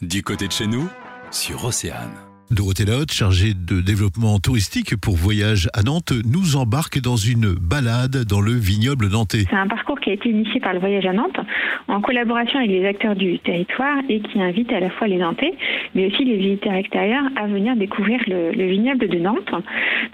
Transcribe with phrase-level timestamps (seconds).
[0.00, 0.88] Du côté de chez nous,
[1.32, 2.14] sur Océane.
[2.52, 8.24] Dorothée Lahotte, chargée de développement touristique pour Voyage à Nantes, nous embarque dans une balade
[8.24, 9.42] dans le vignoble nantais.
[9.50, 11.40] C'est un parcours qui a été initié par le Voyage à Nantes
[11.88, 15.52] en collaboration avec les acteurs du territoire et qui invite à la fois les Nantais,
[15.96, 19.50] mais aussi les visiteurs extérieurs à venir découvrir le, le vignoble de Nantes.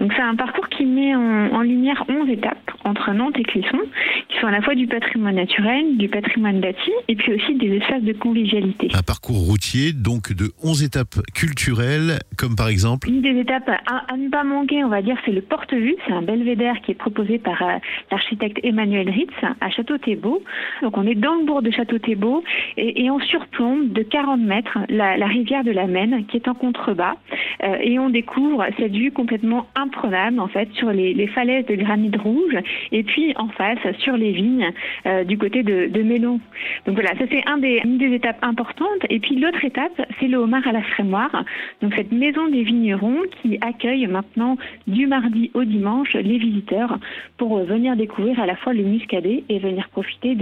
[0.00, 3.80] Donc c'est un parcours qui met en, en lumière 11 étapes entre Nantes et Clisson,
[4.28, 7.76] qui sont à la fois du patrimoine naturel, du patrimoine bâti et puis aussi des
[7.76, 8.88] espaces de convivialité.
[8.94, 14.12] Un parcours routier donc de 11 étapes culturelles, comme par exemple Une des étapes à,
[14.12, 15.96] à ne pas manquer, on va dire, c'est le porte-vue.
[16.06, 17.76] C'est un belvédère qui est proposé par euh,
[18.10, 20.42] l'architecte Emmanuel Ritz à Château-Thébault.
[20.82, 22.44] Donc on est dans le bourg de Château-Thébault
[22.76, 26.48] et, et on surplombe de 40 mètres la, la rivière de la Maine qui est
[26.48, 27.14] en contrebas
[27.62, 31.76] Euh, et on découvre cette vue complètement imprenable en fait sur les, les falaises de
[31.76, 32.56] granit rouge
[32.92, 34.70] et puis en face sur les vignes
[35.06, 36.40] euh, du côté de, de Mélon.
[36.86, 39.04] Donc voilà, ça c'est un des, une des étapes importantes.
[39.10, 41.44] Et puis l'autre étape, c'est le homard à la frémoire.
[41.82, 46.98] Donc cette maison des vignerons qui accueille maintenant du mardi au dimanche les visiteurs
[47.36, 50.36] pour venir découvrir à la fois le muscadet et venir profiter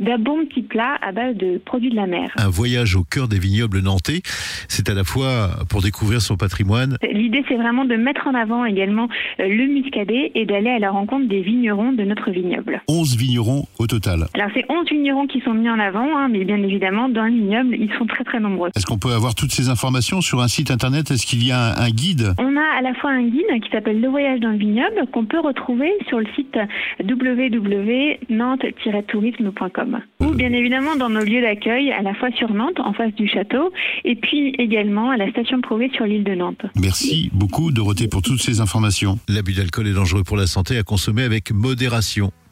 [0.00, 2.32] d'un bon petit plat à base de produits de la mer.
[2.36, 4.20] un voyage au cœur des vignobles nantais.
[4.68, 8.64] C'est à la fois pour découvrir son patrimoine, L'idée, c'est vraiment de mettre en avant
[8.64, 9.08] également
[9.40, 12.82] euh, le muscadet et d'aller à la rencontre des vignerons de notre vignoble.
[12.88, 14.26] 11 vignerons au total.
[14.34, 17.32] Alors, c'est 11 vignerons qui sont mis en avant, hein, mais bien évidemment, dans le
[17.32, 18.70] vignoble, ils sont très très nombreux.
[18.76, 21.10] Est-ce qu'on peut avoir toutes ces informations sur un site internet?
[21.10, 22.34] Est-ce qu'il y a un, un guide?
[22.38, 25.24] On a à la fois un guide qui s'appelle Le Voyage dans le vignoble qu'on
[25.24, 26.58] peut retrouver sur le site
[27.02, 33.14] www.nantes-tourisme.com ou bien évidemment dans nos lieux d'accueil à la fois sur Nantes en face
[33.14, 33.72] du château
[34.04, 36.66] et puis également à la station Prouvé sur l'île de Nantes.
[36.76, 39.18] Merci beaucoup Dorothée pour toutes ces informations.
[39.28, 41.52] L'abus d'alcool est dangereux pour la santé à consommer avec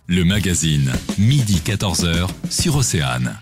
[0.07, 3.39] Le magazine, midi 14h, sur Océane.